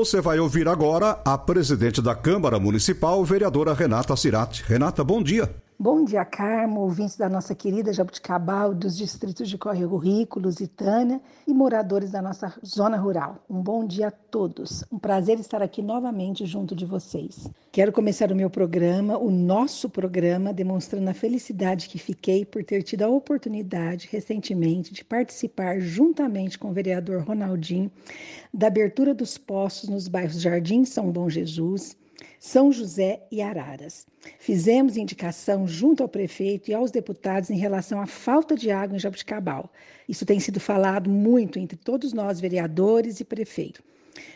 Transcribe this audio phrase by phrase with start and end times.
[0.00, 4.64] Você vai ouvir agora a presidente da Câmara Municipal, vereadora Renata Cirati.
[4.66, 5.54] Renata, bom dia.
[5.82, 11.54] Bom dia, Carmo, ouvintes da nossa querida Jabuticabal, dos distritos de Córrego Rico, Lusitânia e
[11.54, 13.42] moradores da nossa zona rural.
[13.48, 14.84] Um bom dia a todos.
[14.92, 17.48] Um prazer estar aqui novamente junto de vocês.
[17.72, 22.82] Quero começar o meu programa, o nosso programa, demonstrando a felicidade que fiquei por ter
[22.82, 27.90] tido a oportunidade recentemente de participar, juntamente com o vereador Ronaldinho,
[28.52, 31.96] da abertura dos postos nos bairros Jardim São Bom Jesus,
[32.38, 34.06] são José e Araras.
[34.38, 39.00] Fizemos indicação junto ao prefeito e aos deputados em relação à falta de água em
[39.00, 39.70] Jabuticabal.
[40.08, 43.82] Isso tem sido falado muito entre todos nós, vereadores e prefeito.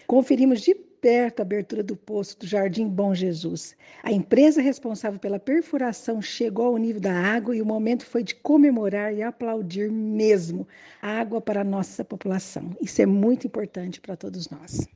[0.07, 3.77] Conferimos de perto a abertura do poço do Jardim Bom Jesus.
[4.03, 8.35] A empresa responsável pela perfuração chegou ao nível da água e o momento foi de
[8.35, 10.67] comemorar e aplaudir mesmo
[11.03, 12.71] água para a nossa população.
[12.81, 14.89] Isso é muito importante para todos nós.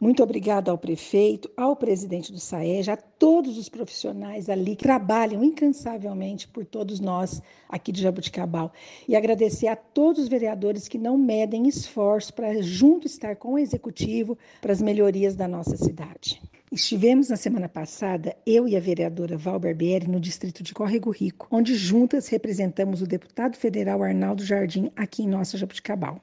[0.00, 5.42] Muito obrigada ao prefeito, ao presidente do SAEJ, a todos os profissionais ali que trabalham
[5.42, 8.72] incansavelmente por todos nós aqui de Jabuticabal.
[9.08, 13.58] E agradecer a todos os vereadores que não medem esforço para junto estar com o
[13.58, 16.42] executivo para as melhorias da nossa cidade.
[16.74, 21.46] Estivemos na semana passada, eu e a vereadora Val Barbieri, no distrito de Córrego Rico,
[21.48, 26.20] onde juntas representamos o deputado federal Arnaldo Jardim aqui em nossa Jabuticabal.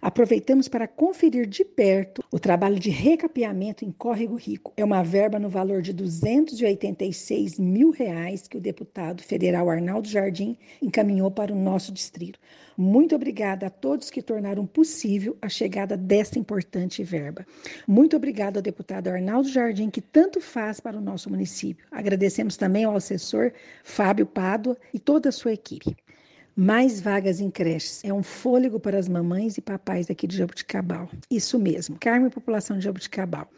[0.00, 4.72] Aproveitamos para conferir de perto o trabalho de recapeamento em Córrego Rico.
[4.76, 10.56] É uma verba no valor de 286 mil reais que o deputado federal Arnaldo Jardim
[10.80, 12.38] encaminhou para o nosso distrito.
[12.78, 17.46] Muito obrigada a todos que tornaram possível a chegada desta importante verba.
[17.86, 21.84] Muito obrigada ao deputado Arnaldo Jardim, que tanto faz para o nosso município.
[21.90, 23.52] Agradecemos também ao assessor
[23.84, 25.94] Fábio Pádua e toda a sua equipe.
[26.54, 28.02] Mais vagas em creches.
[28.04, 31.08] É um fôlego para as mamães e papais aqui de Jabuticabal.
[31.30, 33.48] Isso mesmo, Carme e população de Jabuticabal.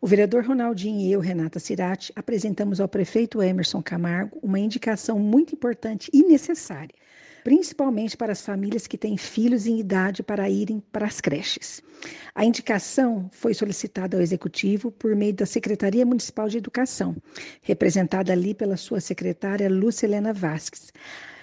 [0.00, 5.54] O vereador Ronaldinho e eu, Renata Cirati, apresentamos ao prefeito Emerson Camargo uma indicação muito
[5.54, 6.94] importante e necessária
[7.48, 11.82] principalmente para as famílias que têm filhos em idade para irem para as creches.
[12.34, 17.16] A indicação foi solicitada ao Executivo por meio da Secretaria Municipal de Educação,
[17.62, 20.92] representada ali pela sua secretária Lúcia Helena Vasques.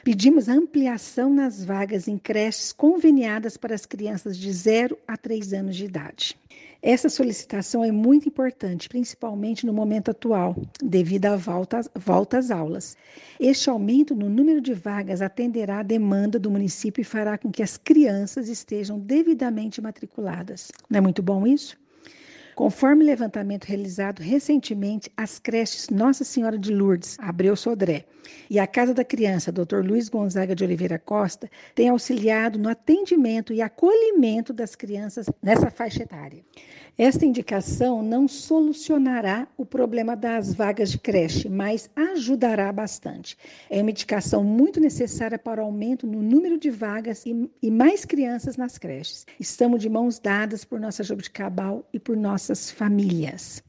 [0.06, 5.76] Pedimos ampliação nas vagas em creches conveniadas para as crianças de 0 a 3 anos
[5.76, 6.38] de idade.
[6.80, 12.96] Essa solicitação é muito importante, principalmente no momento atual, devido à volta, volta às aulas.
[13.40, 17.64] Este aumento no número de vagas atenderá à demanda do município e fará com que
[17.64, 20.72] as crianças estejam devidamente matriculadas.
[20.88, 21.76] Não é muito bom isso?
[22.56, 28.06] Conforme levantamento realizado recentemente, as creches Nossa Senhora de Lourdes, Abreu Sodré,
[28.50, 29.82] e a Casa da Criança, Dr.
[29.86, 36.04] Luiz Gonzaga de Oliveira Costa, têm auxiliado no atendimento e acolhimento das crianças nessa faixa
[36.04, 36.46] etária.
[36.98, 43.38] Esta indicação não solucionará o problema das vagas de creche, mas ajudará bastante.
[43.70, 48.06] É uma indicação muito necessária para o aumento no número de vagas e, e mais
[48.06, 49.26] crianças nas creches.
[49.38, 53.62] Estamos de mãos dadas por nossa Jabuticabal e por nossas famílias.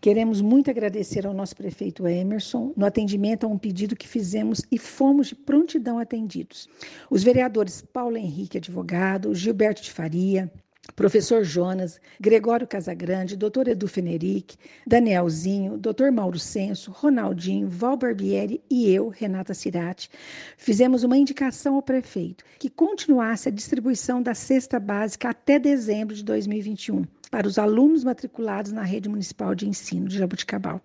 [0.00, 4.76] Queremos muito agradecer ao nosso prefeito Emerson no atendimento a um pedido que fizemos e
[4.76, 6.68] fomos de prontidão atendidos.
[7.08, 10.50] Os vereadores Paulo Henrique, advogado, Gilberto de Faria,
[10.96, 13.68] Professor Jonas, Gregório Casagrande, Dr.
[13.68, 16.10] Edu Feneric, Danielzinho, Dr.
[16.12, 20.10] Mauro Senso, Ronaldinho, Val Barbieri e eu, Renata Cirati,
[20.56, 26.24] fizemos uma indicação ao prefeito que continuasse a distribuição da cesta básica até dezembro de
[26.24, 30.82] 2021 para os alunos matriculados na rede municipal de ensino de Jabuticabal.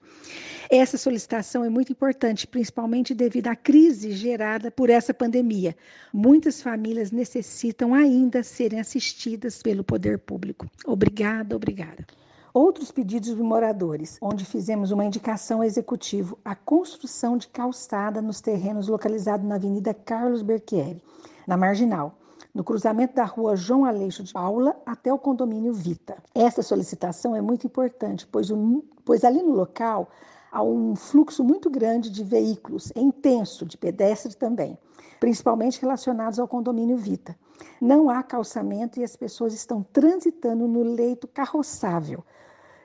[0.70, 5.76] Essa solicitação é muito importante, principalmente devido à crise gerada por essa pandemia.
[6.14, 10.66] Muitas famílias necessitam ainda serem assistidas pelo poder público.
[10.86, 12.08] Obrigada, obrigada
[12.54, 18.42] outros pedidos de moradores, onde fizemos uma indicação ao executivo, a construção de calçada nos
[18.42, 21.00] terrenos localizados na Avenida Carlos Berchieri,
[21.46, 22.18] na Marginal
[22.58, 26.18] no cruzamento da rua João Aleixo de Paula até o condomínio Vita.
[26.34, 28.48] Essa solicitação é muito importante, pois,
[29.06, 30.10] pois ali no local
[30.52, 34.76] há um fluxo muito grande de veículos, é intenso, de pedestres também,
[35.20, 37.38] principalmente relacionados ao condomínio Vita.
[37.80, 42.26] Não há calçamento e as pessoas estão transitando no leito carroçável.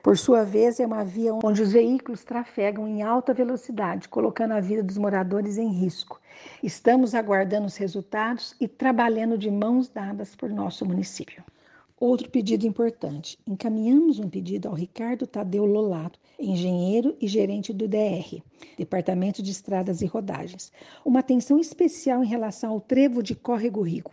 [0.03, 4.59] Por sua vez, é uma via onde os veículos trafegam em alta velocidade, colocando a
[4.59, 6.19] vida dos moradores em risco.
[6.61, 11.41] Estamos aguardando os resultados e trabalhando de mãos dadas por nosso município.
[11.97, 18.43] Outro pedido importante: encaminhamos um pedido ao Ricardo Tadeu Lolato, engenheiro e gerente do DR,
[18.77, 20.69] Departamento de Estradas e Rodagens,
[21.05, 24.11] uma atenção especial em relação ao trevo de Córrego Rico.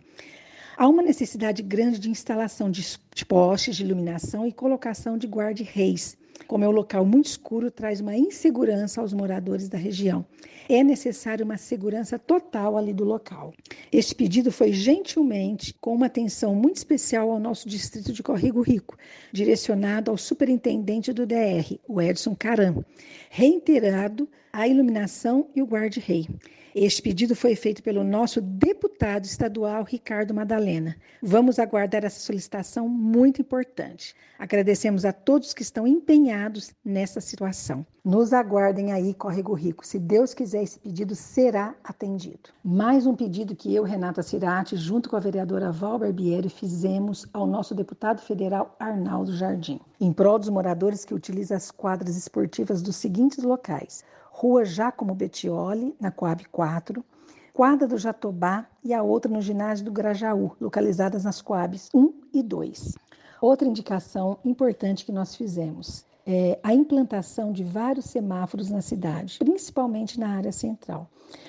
[0.80, 2.82] Há uma necessidade grande de instalação de
[3.28, 6.16] postes de iluminação e colocação de guarda-reis.
[6.46, 10.24] Como é um local muito escuro, traz uma insegurança aos moradores da região.
[10.70, 13.52] É necessário uma segurança total ali do local.
[13.92, 18.96] Este pedido foi gentilmente, com uma atenção muito especial ao nosso distrito de Corrigo Rico,
[19.30, 22.82] direcionado ao superintendente do DR, o Edson Caram,
[23.28, 26.26] reiterado a iluminação e o guarda-rei.
[26.74, 30.94] Este pedido foi feito pelo nosso deputado estadual Ricardo Madalena.
[31.20, 34.14] Vamos aguardar essa solicitação muito importante.
[34.38, 37.84] Agradecemos a todos que estão empenhados nessa situação.
[38.04, 39.84] Nos aguardem aí, Córrego Rico.
[39.84, 42.50] Se Deus quiser, esse pedido será atendido.
[42.64, 47.48] Mais um pedido que eu, Renata Cirati, junto com a vereadora Val Barbieri, fizemos ao
[47.48, 52.94] nosso deputado federal Arnaldo Jardim, em prol dos moradores que utilizam as quadras esportivas dos
[52.96, 54.04] seguintes locais:
[54.40, 57.04] Rua Jacomo Bettioli, na Coab 4,
[57.52, 62.42] Quadra do Jatobá e a outra no ginásio do Grajaú, localizadas nas Coabs 1 e
[62.42, 62.96] 2.
[63.38, 70.18] Outra indicação importante que nós fizemos é a implantação de vários semáforos na cidade, principalmente
[70.18, 71.06] na área central,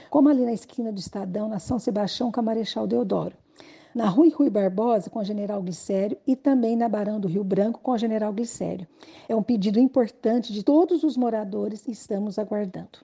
[0.09, 3.37] como ali na esquina do Estadão, na São Sebastião com a Marechal Deodoro
[3.93, 7.79] na Rui Rui Barbosa com a General Glicério e também na Barão do Rio Branco
[7.79, 8.87] com a General Glicério.
[9.27, 12.99] É um pedido importante de todos os moradores e estamos aguardando.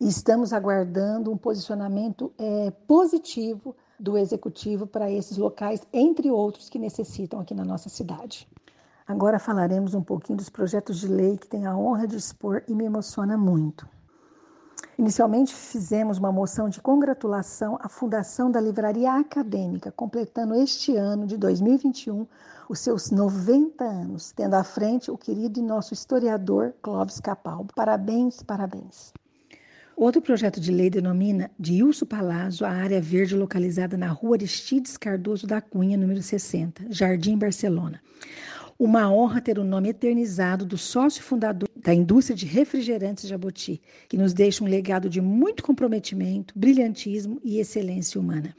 [0.00, 7.40] Estamos aguardando um posicionamento é, positivo do executivo para esses locais, entre outros que necessitam
[7.40, 8.46] aqui na nossa cidade.
[9.06, 12.74] Agora falaremos um pouquinho dos projetos de lei que tenho a honra de expor e
[12.74, 13.88] me emociona muito.
[14.98, 21.36] Inicialmente fizemos uma moção de congratulação à Fundação da Livraria Acadêmica, completando este ano de
[21.36, 22.26] 2021
[22.66, 27.74] os seus 90 anos, tendo à frente o querido e nosso historiador Clóvis Capalbo.
[27.74, 29.12] Parabéns, parabéns.
[29.94, 34.96] Outro projeto de lei denomina de Ilso Palazzo a área verde localizada na rua Aristides
[34.96, 38.00] Cardoso da Cunha, número 60, Jardim Barcelona.
[38.78, 44.18] Uma honra ter o nome eternizado do sócio fundador da indústria de refrigerantes Jaboti, que
[44.18, 48.54] nos deixa um legado de muito comprometimento, brilhantismo e excelência humana.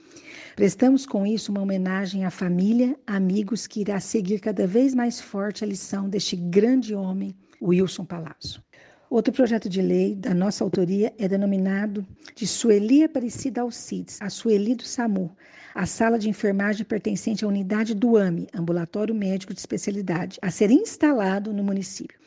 [0.56, 5.64] Prestamos com isso uma homenagem à família, amigos que irá seguir cada vez mais forte
[5.64, 8.67] a lição deste grande homem, Wilson Palazzo.
[9.10, 12.06] Outro projeto de lei da nossa autoria é denominado
[12.36, 15.34] de Sueli Aparecida Alcides, a Sueli do SAMU,
[15.74, 20.72] a sala de enfermagem pertencente à unidade do AME, Ambulatório Médico de Especialidade, a ser
[20.72, 22.20] instalado no município.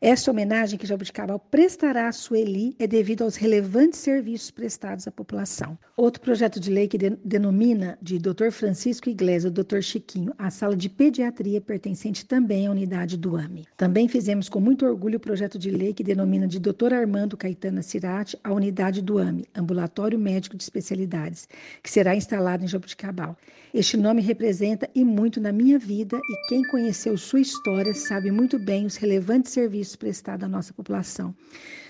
[0.00, 5.78] Esta homenagem que Jabuticabal prestará à Sueli é devido aos relevantes serviços prestados à população.
[5.96, 8.50] Outro projeto de lei que de, denomina de Dr.
[8.50, 9.80] Francisco Iglesias, Dr.
[9.80, 13.66] Chiquinho, a sala de pediatria pertencente também à unidade do AME.
[13.76, 16.92] Também fizemos com muito orgulho o projeto de lei que denomina de Dr.
[16.92, 21.48] Armando Caetana Cirati a unidade do AME, Ambulatório Médico de Especialidades,
[21.82, 23.36] que será instalado em Jabuticabal.
[23.74, 28.58] Este nome representa e muito na minha vida e quem conheceu sua história sabe muito
[28.58, 31.34] bem os relevantes serviços prestados à nossa população.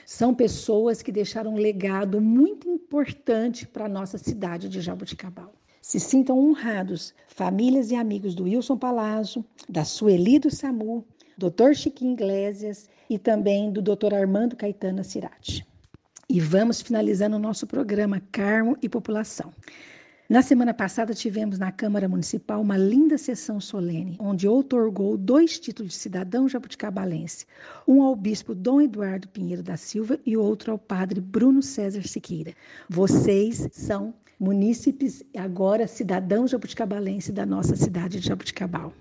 [0.06, 5.52] São pessoas que deixaram um legado muito importante para a nossa cidade de Jaboticabal.
[5.80, 11.04] Se sintam honrados, famílias e amigos do Wilson Palazzo, da Sueli do SAMU,
[11.36, 11.74] Dr.
[11.74, 14.14] Chiquinho Iglesias e também do Dr.
[14.14, 15.66] Armando Caetano Cirati.
[16.28, 19.52] E vamos finalizando o nosso programa Carmo e População.
[20.28, 25.92] Na semana passada, tivemos na Câmara Municipal uma linda sessão solene, onde outorgou dois títulos
[25.92, 27.44] de cidadão jabuticabalense,
[27.86, 32.54] um ao bispo Dom Eduardo Pinheiro da Silva e outro ao padre Bruno César Siqueira.
[32.88, 38.92] Vocês são munícipes e agora cidadãos jabuticabalense da nossa cidade de Jabuticabal.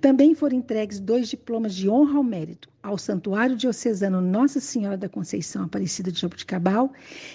[0.00, 5.08] Também foram entregues dois diplomas de honra ao mérito ao Santuário Diocesano Nossa Senhora da
[5.08, 6.92] Conceição Aparecida de Jabuticabal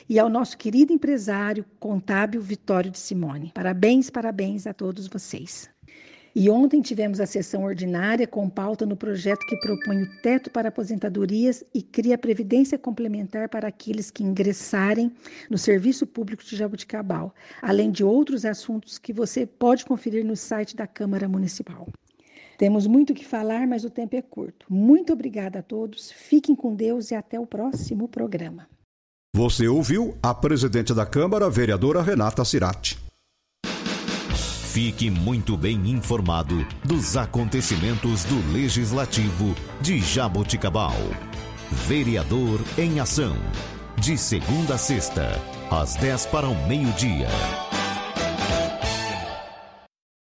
[0.07, 3.51] e ao nosso querido empresário contábil Vitório de Simone.
[3.55, 5.67] Parabéns, parabéns a todos vocês.
[6.35, 10.69] E ontem tivemos a sessão ordinária com pauta no projeto que propõe o teto para
[10.69, 15.11] aposentadorias e cria previdência complementar para aqueles que ingressarem
[15.49, 20.75] no Serviço Público de Jabuticabal, além de outros assuntos que você pode conferir no site
[20.75, 21.87] da Câmara Municipal.
[22.59, 24.65] Temos muito que falar, mas o tempo é curto.
[24.69, 28.67] Muito obrigada a todos, fiquem com Deus e até o próximo programa.
[29.33, 32.99] Você ouviu a presidente da Câmara, vereadora Renata Cirati.
[34.73, 40.97] Fique muito bem informado dos acontecimentos do Legislativo de Jaboticabal.
[41.87, 43.37] Vereador em Ação.
[44.01, 45.31] De segunda a sexta,
[45.71, 47.29] às 10 para o meio-dia.